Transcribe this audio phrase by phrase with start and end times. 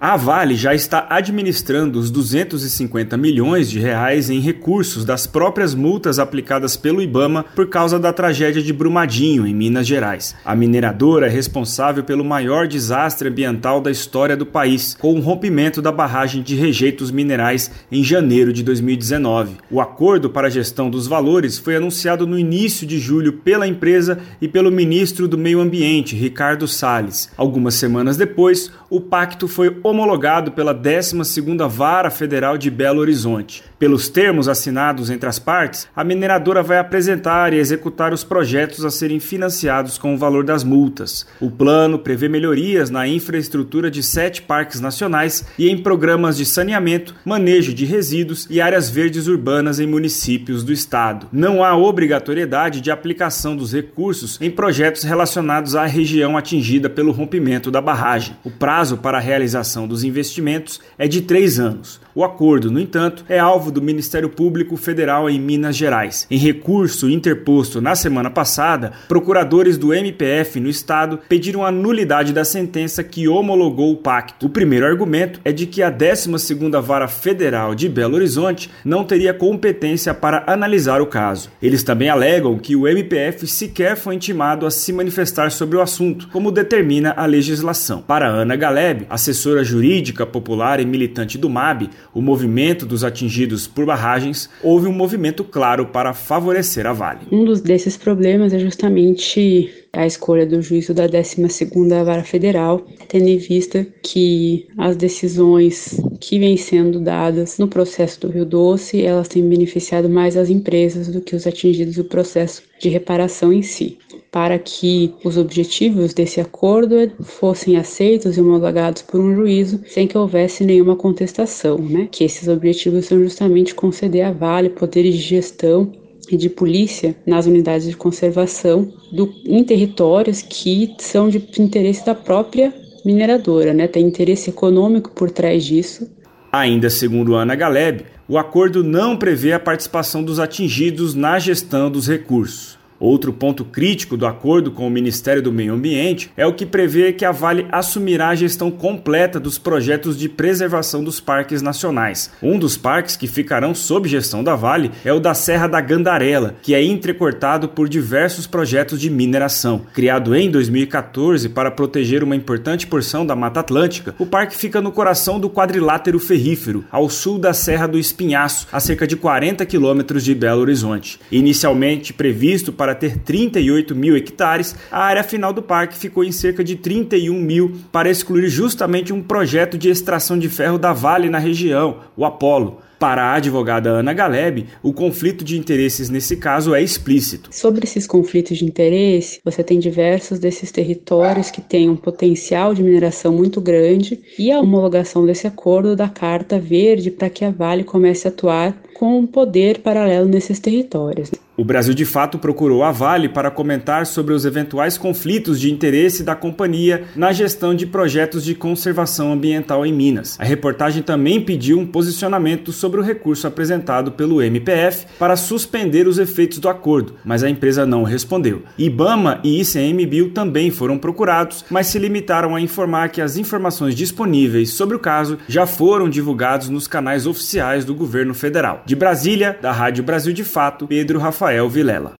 [0.00, 6.20] A Vale já está administrando os 250 milhões de reais em recursos das próprias multas
[6.20, 10.36] aplicadas pelo Ibama por causa da tragédia de Brumadinho, em Minas Gerais.
[10.44, 15.82] A mineradora é responsável pelo maior desastre ambiental da história do país, com o rompimento
[15.82, 19.56] da barragem de rejeitos minerais em janeiro de 2019.
[19.68, 24.20] O acordo para a gestão dos valores foi anunciado no início de julho pela empresa
[24.40, 27.28] e pelo ministro do Meio Ambiente, Ricardo Salles.
[27.36, 33.62] Algumas semanas depois, o pacto foi homologado pela 12ª Vara Federal de Belo Horizonte.
[33.78, 38.90] Pelos termos assinados entre as partes, a mineradora vai apresentar e executar os projetos a
[38.90, 41.26] serem financiados com o valor das multas.
[41.40, 47.14] O plano prevê melhorias na infraestrutura de sete parques nacionais e em programas de saneamento,
[47.24, 51.28] manejo de resíduos e áreas verdes urbanas em municípios do estado.
[51.30, 57.70] Não há obrigatoriedade de aplicação dos recursos em projetos relacionados à região atingida pelo rompimento
[57.70, 58.36] da barragem.
[58.42, 62.00] O prazo para a realização dos investimentos é de três anos.
[62.14, 66.26] O acordo, no entanto, é alvo do Ministério Público Federal em Minas Gerais.
[66.28, 72.44] Em recurso interposto na semana passada, procuradores do MPF no estado pediram a nulidade da
[72.44, 74.46] sentença que homologou o pacto.
[74.46, 79.32] O primeiro argumento é de que a 12ª Vara Federal de Belo Horizonte não teria
[79.32, 81.50] competência para analisar o caso.
[81.62, 86.28] Eles também alegam que o MPF sequer foi intimado a se manifestar sobre o assunto,
[86.32, 88.02] como determina a legislação.
[88.02, 93.86] Para Ana Galeb, assessora jurídica popular e militante do MAB, o movimento dos atingidos por
[93.86, 97.20] barragens, houve um movimento claro para favorecer a Vale.
[97.32, 103.28] Um dos desses problemas é justamente a escolha do juízo da 12ª Vara Federal, tendo
[103.28, 109.28] em vista que as decisões que vêm sendo dadas no processo do Rio Doce, elas
[109.28, 113.98] têm beneficiado mais as empresas do que os atingidos do processo de reparação em si
[114.30, 120.18] para que os objetivos desse acordo fossem aceitos e homologados por um juízo sem que
[120.18, 122.08] houvesse nenhuma contestação, né?
[122.10, 125.90] Que esses objetivos são justamente conceder a Vale poderes de gestão
[126.30, 132.14] e de polícia nas unidades de conservação do, em territórios que são de interesse da
[132.14, 132.72] própria
[133.04, 133.86] mineradora, né?
[133.86, 136.08] Tem interesse econômico por trás disso.
[136.52, 142.08] Ainda segundo Ana Galeb, o acordo não prevê a participação dos atingidos na gestão dos
[142.08, 142.77] recursos.
[143.00, 147.12] Outro ponto crítico do acordo com o Ministério do Meio Ambiente é o que prevê
[147.12, 152.30] que a Vale assumirá a gestão completa dos projetos de preservação dos parques nacionais.
[152.42, 156.56] Um dos parques que ficarão sob gestão da Vale é o da Serra da Gandarela,
[156.60, 159.82] que é entrecortado por diversos projetos de mineração.
[159.94, 164.90] Criado em 2014 para proteger uma importante porção da Mata Atlântica, o parque fica no
[164.90, 170.24] coração do quadrilátero ferrífero, ao sul da Serra do Espinhaço, a cerca de 40 quilômetros
[170.24, 171.20] de Belo Horizonte.
[171.30, 176.32] Inicialmente previsto para para ter 38 mil hectares, a área final do parque ficou em
[176.32, 181.28] cerca de 31 mil para excluir justamente um projeto de extração de ferro da Vale
[181.28, 182.78] na região, o Apolo.
[182.98, 187.50] Para a advogada Ana Galeb, o conflito de interesses nesse caso é explícito.
[187.52, 192.82] Sobre esses conflitos de interesse, você tem diversos desses territórios que têm um potencial de
[192.82, 197.84] mineração muito grande e a homologação desse acordo da Carta Verde para que a Vale
[197.84, 201.30] comece a atuar com um poder paralelo nesses territórios.
[201.58, 206.22] O Brasil de fato procurou a Vale para comentar sobre os eventuais conflitos de interesse
[206.22, 210.38] da companhia na gestão de projetos de conservação ambiental em Minas.
[210.38, 216.20] A reportagem também pediu um posicionamento sobre o recurso apresentado pelo MPF para suspender os
[216.20, 218.62] efeitos do acordo, mas a empresa não respondeu.
[218.78, 224.74] IBAMA e ICMBio também foram procurados, mas se limitaram a informar que as informações disponíveis
[224.74, 228.84] sobre o caso já foram divulgados nos canais oficiais do governo federal.
[228.86, 232.12] De Brasília, da Rádio Brasil de Fato, Pedro Rafael Vilela.